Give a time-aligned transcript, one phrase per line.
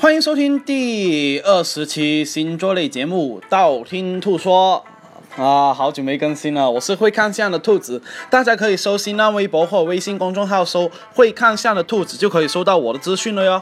[0.00, 4.84] 欢迎收听第二十期星座类节目《道听途说》
[5.42, 6.70] 啊，好久没更新了。
[6.70, 8.00] 我是会看相的兔子，
[8.30, 13.60] 大家可以搜新浪微博或微信公众号搜“会看相的兔子”，就可以收到我的资讯了哟。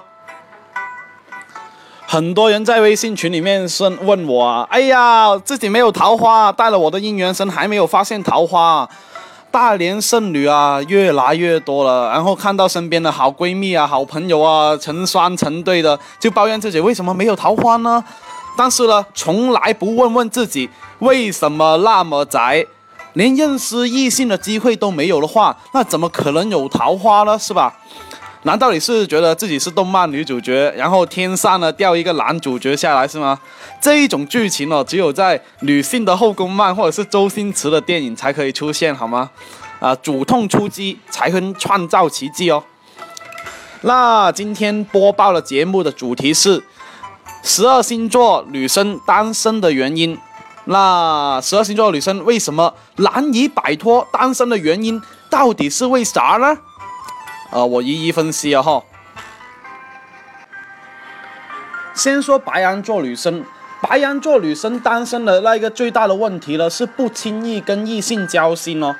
[2.07, 8.87] 很多人在微信群里面是问我，哎呀，自己没有桃花，带了我的姻缘绳还没有发现桃花。
[9.57, 12.11] 大龄剩女啊，越来越多了。
[12.11, 18.05] 然后看到身边的好闺蜜啊、好朋友啊，成双成对的，就抱怨自己为什么没有桃花呢？
[18.55, 22.67] 但是呢，从来不问问自己为什么那么宅，
[23.15, 27.39] 连认识异性的机会都没有的话，那怎么可能有桃花呢？
[27.39, 27.75] 是吧？
[28.47, 33.37] 难道你是觉得自己是动漫女主角，然后天上呢掉一个男主角下来是吗？
[33.81, 39.29] 这一种剧情哦，只有在女性的后宫漫或者是周星驰的电影才可以出现，好吗？
[39.81, 42.63] 啊，主动出击才能创造奇迹哦。
[43.81, 46.63] 那今天播报的节目的主题是
[47.43, 50.17] 十二星座女生单身的原因。
[50.67, 56.57] 那十二星座女生为什么难以摆脱单身的原因，到底是为啥呢？
[57.51, 58.83] 啊，我一一分析啊哈。
[61.95, 63.45] 先说白羊座女生，
[63.81, 68.95] 白羊座女生单身的那个最大的问题呢，是不轻易跟异性交心哦。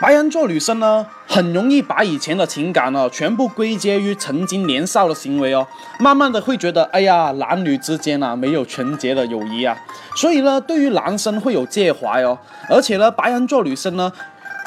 [0.00, 5.66] 白羊座女生呢，很容易把以前的情感呢，全部归结于曾经年少的行为哦，
[6.00, 9.76] 慢慢的会觉得，哎呀，男女之间啊，没有纯洁的友谊啊，
[10.16, 14.12] 所以呢，对于男生会有介怀哦，而且呢，白羊座女生呢。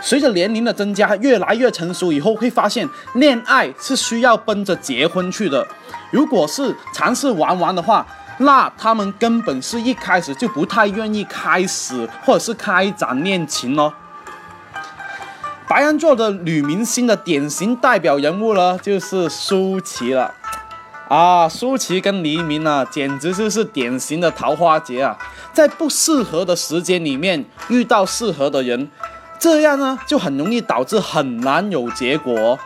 [0.02, 5.66] 随着年龄的增加，越来越成熟以后，会发现恋爱是需要奔着结婚去的。
[6.10, 8.06] 如果是尝试玩玩的话，
[8.40, 13.94] 那他们根本是一开始就不太愿意开始或者是开展恋情哦。
[15.68, 20.34] 白羊座的女明星的典型代表人物呢，就是舒淇了。
[21.08, 25.18] 啊，舒淇跟黎明啊，简直就是典型的桃花劫啊，
[25.54, 28.90] 在不适合的时间里面遇到适合的人。
[29.42, 32.60] 这样呢，就很容易导致很难有结果。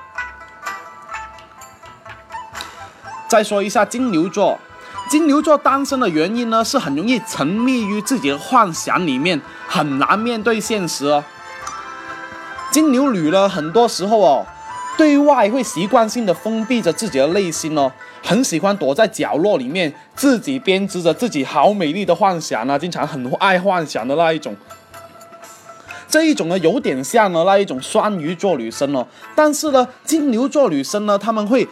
[3.29, 4.59] 再说一下金牛座，
[5.09, 11.23] 金牛座单身的原因呢，是很容易沉迷于自己的幻想里面，很难面对现实哦。
[12.71, 14.45] 金牛女呢，很多时候哦，
[14.97, 17.89] 对外会习惯性的封闭着自己的内心哦，
[18.21, 24.53] 很喜欢躲在角落里面，自己编织着自己好美丽的幻想啊，经常很爱幻想的那一种。
[26.15, 29.05] 这一种呢，有点像呢那一种双鱼座女生哦，
[29.35, 31.67] 但是呢，金牛座女生呢，他们会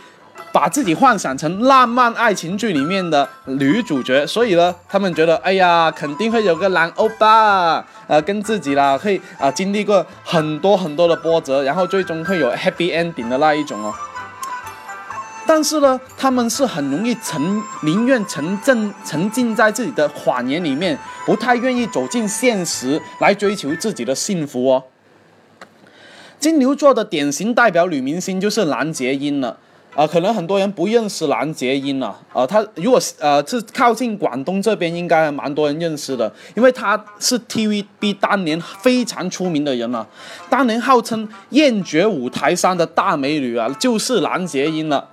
[0.51, 13.93] 把自己幻想成浪漫爱情剧里面的女主角，所以呢，他们觉得，哎呀，肯定会有个男欧巴，呃，跟自己啦，会啊经历过很多很多的波折，然后最终会有 happy ending 的那一种哦。
[15.45, 24.83] 但是呢，他们是很容易沉，宁愿沉浸沉浸在自己的谎言里面，不太愿意走进现实来追求自己的幸福哦。
[26.39, 29.57] 金牛座的典型代表女明星就是蓝洁瑛了，
[29.95, 40.07] 啊，可能很多人不认识蓝洁瑛了，啊，她如果呃是靠近广东这边，应该还蛮多人认识的，因为她是 TVB 当年非常出名的人了，
[40.49, 45.09] 当年号称艳绝五台山的大美女啊，就是蓝洁瑛了。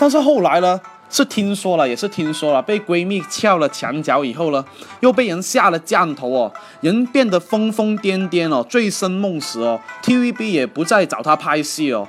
[0.00, 0.80] 但是后来呢，
[1.10, 4.64] 是听说了，也是听说了，被闺蜜撬了墙角以后呢，
[5.00, 6.50] 又被人下了降头哦，
[6.80, 12.08] 人变得疯疯癫癫哦，醉生梦死哦，TVB 也不再找她拍戏哦。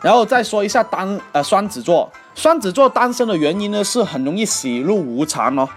[0.00, 5.68] 然后再说一下单呃双子座，双子座单身的原因呢，是很容易喜怒无常哦。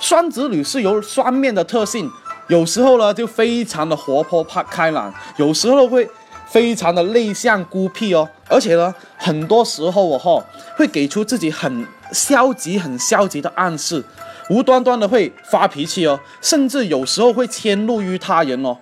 [0.00, 2.10] 双子女是有双面的特性，
[2.48, 6.10] 有时候呢就非常的活泼开开朗，有时候会。
[6.46, 10.42] 非常的内向孤僻哦，而且呢，很多时候我哈
[10.76, 14.02] 会给出自己很消极、很消极的暗示，
[14.48, 18.78] 无端端的会发脾气哦，甚至有时候会迁怒于他人哦。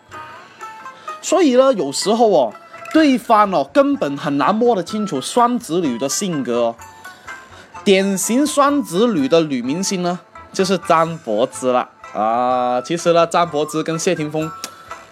[1.23, 2.53] 所以呢，有时候哦，
[2.93, 6.77] 对方哦根本很难摸得清楚双子女的性格哦。
[7.83, 10.21] 典型双子女的女明星呢，
[10.53, 12.81] 就是张柏芝了啊。
[12.83, 14.53] 其实呢，张柏芝跟谢霆锋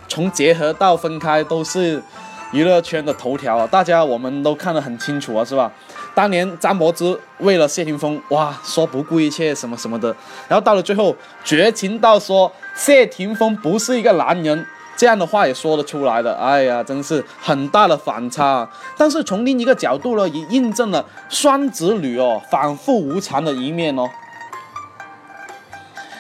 [0.07, 2.03] 从结合到分开都是。
[2.53, 5.73] 娱乐圈的头条啊，大家我们都看得很清楚啊，是吧？
[6.15, 10.15] 当年张柏芝为了谢霆锋，哇，说不顾一切什么什么的，
[10.47, 18.69] 然后到了最后绝情到说谢霆锋不是一个男人，这样的话也说得出来的，哎呀，真是很大的反差。
[18.99, 24.07] 但是从另一个角度呢，也印证了双子女哦反复无常的一面哦。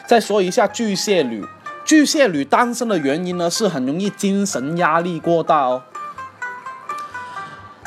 [0.07, 1.45] 再说一下巨蟹女，
[1.85, 5.83] 巨蟹女单身的原因呢，是很容易精神压力过大哦。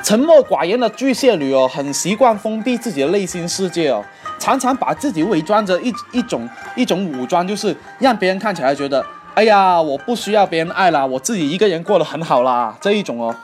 [0.05, 4.05] 沉默寡言的巨蟹女哦，很习惯封闭自己的内心世界哦，
[4.37, 9.03] 常常把自己伪装着一一种一种武装，就是让别人看起来觉得，
[9.33, 13.35] 哎呀，我不需要别人爱了，我自己一个人过得很好啦，这一种哦。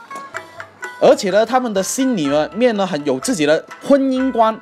[1.00, 4.56] 而且呢，他们的心里面呢，很有自己的婚姻观。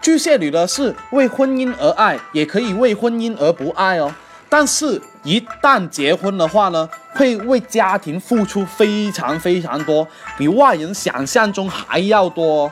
[0.00, 4.10] 巨蟹女呢，是为婚姻而爱，也可以为婚姻而不爱哦。
[4.48, 10.06] 但是，一旦结婚的话呢，会为家庭付出非常非常多，
[10.36, 12.70] 比外人想象中还要多。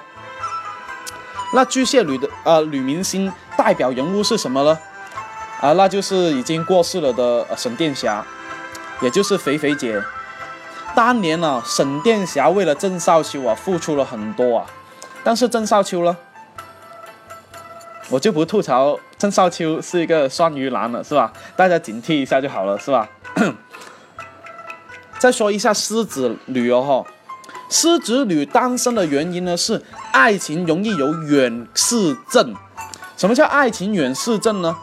[1.52, 4.78] 那巨蟹女的呃女明星代表人物是什么呢？
[5.60, 8.24] 啊，那就是已经过世了的沈殿霞，
[9.00, 10.02] 也就是肥肥姐。
[10.94, 14.66] 当年呢，沈殿霞为了郑少秋啊，付出了很多啊，
[15.22, 16.16] 但是郑少秋呢？
[18.08, 21.32] 我就不吐槽郑少秋是一个双鱼男了，是吧？
[21.56, 23.08] 大家警惕一下就好了，是吧？
[25.18, 27.06] 再说一下狮子女哦，
[27.70, 29.82] 狮子女单身的原因呢是
[30.12, 32.54] 爱情容易有远视症。
[33.16, 34.76] 什么叫爱情远视症呢？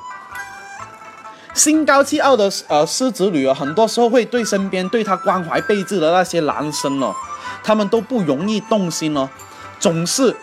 [1.54, 7.14] 心高气傲的呃狮子女啊，很多时候会对身边对她关怀备至的那些男生哦，
[7.64, 9.30] 他们都不容易动心哦，
[9.80, 10.36] 总是。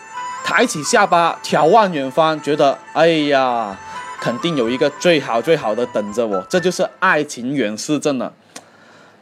[0.43, 3.77] 抬起下巴，眺望远方，觉得哎呀，
[4.19, 8.33] 肯定有一个最好最好的等着我，这就是爱情远视症了。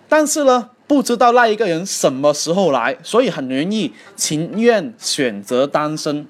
[0.07, 6.25] 但是呢，不知道那一个人什么时候来，所以很容易情愿选择单身。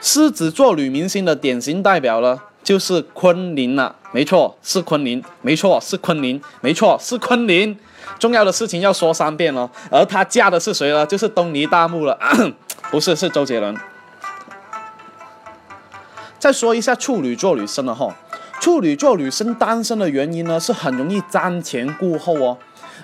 [0.00, 3.96] 狮子座女明星的典型代表呢，就是昆凌了。
[4.12, 5.22] 没错，是昆凌。
[5.42, 6.40] 没错，是昆凌。
[6.60, 7.76] 没错，是昆凌。
[8.20, 9.68] 重要的事情要说三遍哦。
[9.90, 11.04] 而她嫁的是谁呢？
[11.04, 12.16] 就是东尼大木了。
[12.90, 13.76] 不是，是周杰伦。
[16.38, 18.14] 再说一下处女座女生了哈，
[18.60, 22.58] 处女座女生单身的原因呢，是很容易瞻前顾后哦，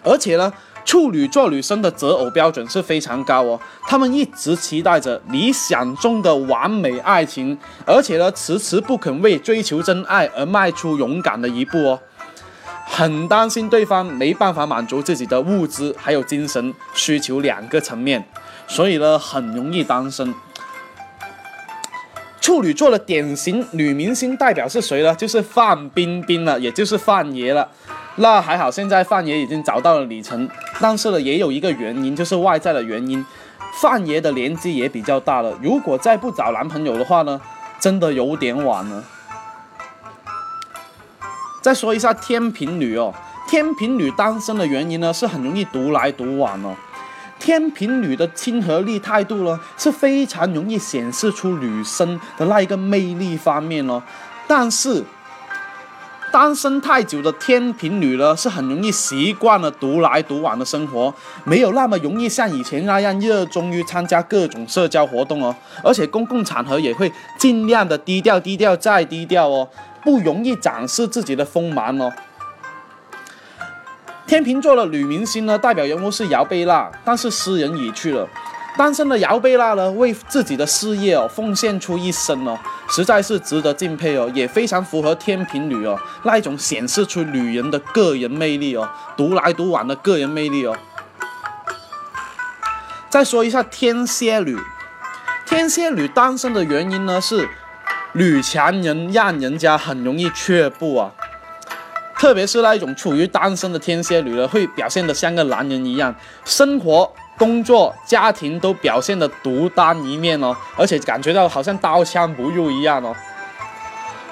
[0.04, 0.52] 而且呢，
[0.84, 11.98] 处女座女生的择偶标准是非常高哦，她们一直期待着理想中的完美爱情，而且呢，迟迟不肯为追求真爱而迈出勇敢的一步哦，
[12.84, 18.22] 很担心对方没办法满足自己的物质还有精神需求两个层面。
[18.70, 20.32] 所以呢，很容易单身。
[22.40, 25.12] 处女座的典型女明星代表是谁呢？
[25.16, 27.68] 就是范冰冰了，也就是范爷了。
[28.14, 30.48] 那还好，现在范爷已经找到了李晨，
[30.80, 33.26] 但是呢，也有一个原因，就是外在的原因。
[33.80, 37.40] 范爷的年纪也比较大了，如果再不找男朋友的话呢，
[37.80, 39.02] 真的有点晚了。
[41.60, 43.12] 再说一下天平女哦，
[43.48, 46.74] 天平女单身的原因呢，是很容易独来独往哦。
[47.40, 54.00] 天平女的亲和力态度呢，是非常容易显示出女生的那一个魅力方面哦。
[54.46, 55.02] 但是，
[56.30, 61.12] 单身太久的天平女呢，是很容易习惯了独来独往的生活，
[61.44, 65.52] 没有那么容易像以前那样热衷于参加各种社交活动哦。
[65.82, 69.68] 而且公共场合也会尽量的低调、低调再低调哦，
[70.04, 72.12] 不容易展示自己的锋芒哦。
[74.30, 78.24] 天秤座的女明星呢，代表人物是姚贝娜，但是诗人已去了。
[78.78, 82.56] 单身的姚贝娜呢，为自己的事业哦奉献出一生哦，
[82.88, 90.76] 实在是值得敬佩哦，也非常符合天平女哦那一种显示出女人的个人魅力哦，独来独往的个人魅力哦。
[93.08, 94.56] 再说一下天蝎女，
[95.44, 97.48] 天蝎女单身的原因呢是
[98.12, 101.10] 女强人，让人家很容易却步啊。
[102.20, 113.16] 特别是那一种处于单身的天蝎女呢，会表现得像个男人一样，生活、工作、家庭都表现的独当一面哦，而且感觉到好像刀枪不入一样哦。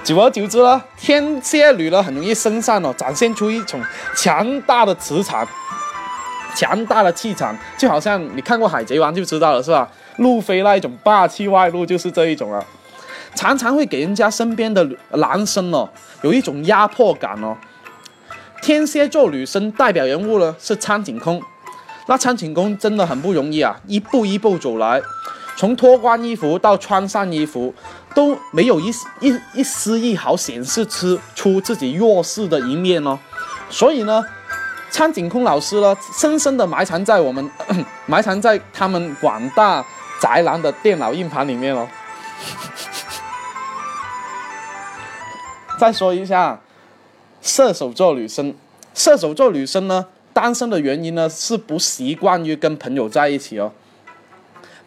[0.05, 3.83] 久而久之呢，天蝎女呢很容易身上哦展现出一种
[4.15, 5.49] 强大的磁场、
[6.55, 9.89] 强大的气场，就好像你看过《海贼王》就知道了是吧？
[10.19, 12.63] 路飞那一种霸气外露就是这一种啊，
[13.35, 15.89] 常常会给人家身边的男生哦
[16.21, 17.57] 有一种压迫感哦。
[18.61, 21.43] 天蝎座女生代表人物呢是苍井空，
[22.07, 25.01] 那苍井空真的很不容易啊，一步一步走来，
[25.57, 27.75] 从脱光衣服到穿上衣服，
[28.15, 33.19] 都没有一一一丝一毫显示出出自己弱势的一面哦。
[33.71, 34.23] 所以呢，
[34.91, 37.51] 苍井空老师呢，深深的埋藏在我们
[38.07, 39.85] 埋藏在他们广大
[40.21, 41.89] 宅男的电脑硬盘里面哦。
[45.81, 46.59] 再说一下。
[47.41, 48.55] 射手座女生，
[48.95, 53.73] 射手座女生呢，单身的原因呢是不习惯于跟朋友在一起哦，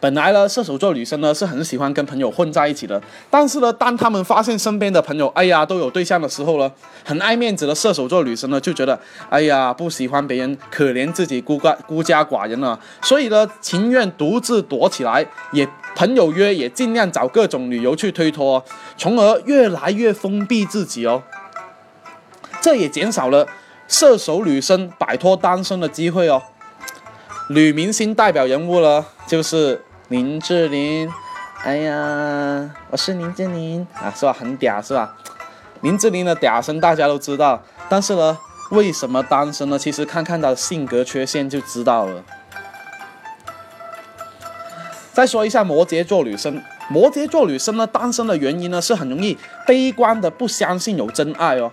[0.00, 6.70] 本来呢，射手座女生呢是很喜欢跟朋友混在一起的，但是呢，当他们发现身边的朋友，哎呀，都有对象的时候呢，
[7.04, 8.98] 很爱面子的射手座女生呢就觉得，
[9.30, 18.64] 哎呀，不喜欢别人，可怜自己孤寡孤家寡人了，所以呢，情愿独自躲起来，也朋友约也尽量找各种理由去推脱，
[18.96, 21.22] 从而越来越封闭自己哦。
[22.62, 23.46] 这也减少了
[23.86, 26.42] 射手女生摆脱单身的机会哦。
[27.48, 29.84] 女明星代表人物呢，就是。
[30.08, 31.10] 林志玲，
[31.64, 34.32] 哎呀，我是林志玲啊，是吧？
[34.32, 35.16] 很嗲是吧？
[35.80, 38.36] 林志玲的嗲声大家都知道，但是呢，
[38.72, 39.78] 为什么单身呢？
[39.78, 42.22] 其实看看她的性格缺陷就知道了。
[45.14, 51.72] 再说一下摩羯座女生，摩羯座女生呢，单身的原因呢，是很容易悲观的，不相信有真爱哦。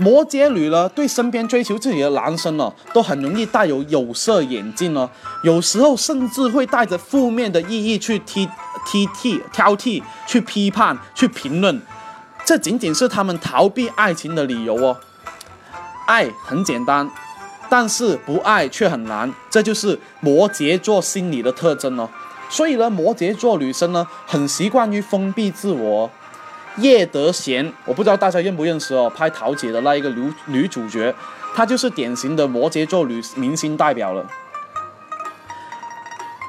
[0.00, 5.10] 摩羯女呢，对身边追求自己的男生呢，都很容易带有有色眼镜哦，
[5.42, 8.48] 有时候甚至会带着负面的意义去踢、
[8.86, 11.82] 踢、踢、挑剔、去批判、去评论，
[12.46, 14.96] 这仅仅是他们逃避爱情的理由哦。
[16.06, 17.10] 爱很简单，
[17.68, 22.08] 但是不爱却很难，这就是摩羯座心理的特征哦。
[22.48, 26.10] 所以呢，摩羯座女生呢，很习惯于封闭自我。
[26.76, 31.14] 叶德娴，我不知道大家认不认识哦，拍《桃姐》的那一个女女主角，
[31.54, 34.24] 她就是典型的摩羯座女明星代表了。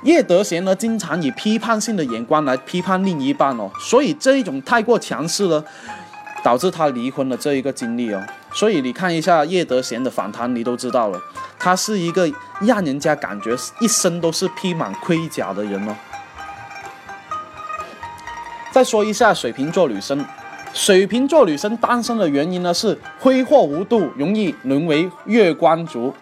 [0.03, 5.63] 叶德娴呢，经常以批判性的眼光来批判另一半哦，所以这一种太过强势了，
[6.43, 8.23] 导致她离婚的这一个经历哦。
[8.53, 11.21] 所以你看一下叶德娴的访谈，你都知道了，
[11.59, 12.29] 她是一个
[12.61, 15.95] 让人家感觉一生都是披满盔甲的人哦。
[18.71, 20.25] 再说一下水瓶座女生，
[20.73, 26.13] 水瓶座女生单身的原因呢是挥霍无度，容易沦为月光族。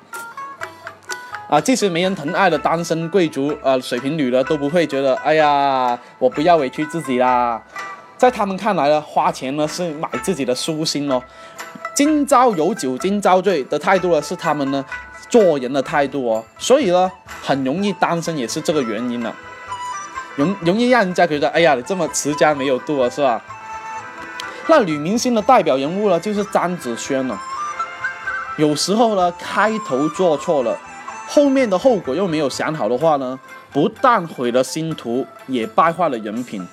[1.48, 7.62] 啊，即使没人疼爱的单身贵族，呃，水瓶女呢都不会觉得，哎呀，我不要委屈自己啦。
[8.18, 11.22] 在他们看来呢，花钱呢是买自己的舒心哦。
[11.96, 14.84] 今朝有酒今朝醉的态度呢是他们呢
[15.27, 19.36] 做人的态度哦，所以呢很容易单身也是这个原因了。
[20.39, 23.43] 容容易让人家觉得，哎呀，你这么持家没有度啊，是吧？
[24.67, 27.38] 那女明星的代表人物呢，就是张子萱了。
[28.58, 30.77] 有时候呢，开头做错了，
[31.27, 33.38] 后面的后果又没有想好的话呢，
[33.74, 36.65] 不但毁了星途，也败坏了人品。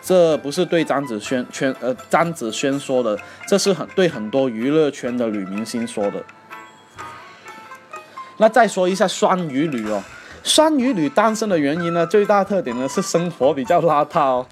[0.00, 6.22] 这不是对张子萱圈呃张子萱说的，这是很对很多娱乐圈的女明星说的。
[8.36, 10.00] 那再说一下双鱼女哦。
[10.44, 14.46] 双鱼女单身的原因呢，最大特点呢是生活比较邋遢哦。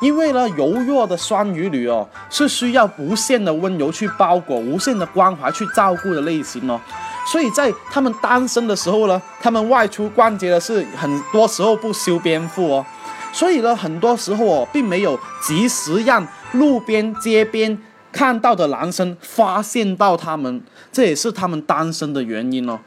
[0.00, 6.80] 因为呢，柔弱的双鱼女哦，是需要无限的温柔去包裹、无限的关怀去照顾的类型哦。
[7.30, 12.84] 所以在他们单身的时候呢，他们外出逛街的是很多时候不修边幅哦。
[13.32, 17.78] 所以呢，很多时候哦，并没有及时让路边街边
[18.10, 22.80] 看到的男生发现到他们，这也是他们单身的原因哦。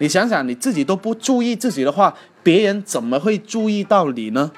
[0.00, 4.50] 你想想，你自己都不注意自己的话，别人怎么会注意到你呢？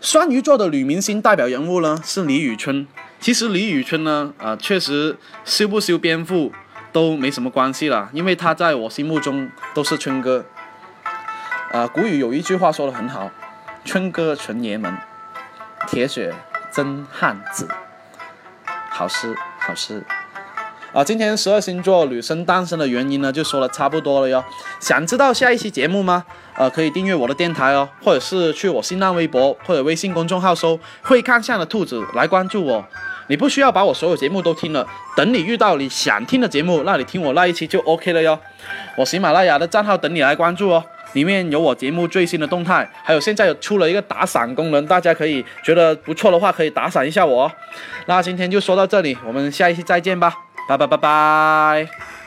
[0.00, 2.86] 双鱼座的女明星代表人物呢是李宇春。
[3.18, 6.52] 其实李宇春呢，啊，确实修不修边幅
[6.92, 10.44] 都没什么关系了，因为她在我心目中都是春哥。
[11.72, 13.32] 啊，古语有一句话说的很好
[13.84, 14.96] ：“春哥纯爷们，
[15.88, 16.32] 铁血
[16.70, 17.66] 真汉子。”
[18.90, 20.04] 好诗，好诗。
[20.92, 24.42] 啊，今天十二星座女生单身的原因呢，就说的差不多了哟。
[24.80, 26.24] 想知道下一期节目吗？
[26.56, 32.82] 呃，可以订阅我的电台哦，或者是去我新浪微博或者微信公众号搜“会看相的兔子”来关注我。
[33.28, 38.38] 你不需要把我所有节目都听了，等你遇到你想听的节目，那你听我那一期就 OK 了哟。
[38.96, 47.44] 我喜马拉雅的账号等你来关注哦，里面有我节目最新的动态，还有现在有出了一个打赏功能，大家可以觉得不错的话可以打赏一下我。
[47.44, 47.52] 哦
[48.06, 50.45] 那今天就说到这里，我们下一期再见吧。
[50.66, 52.25] 拜拜拜拜。